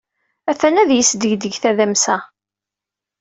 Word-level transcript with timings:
A-t-an 0.51 0.81
ad 0.81 0.89
yesdegdeg 0.93 1.53
tadamsa. 1.57 2.17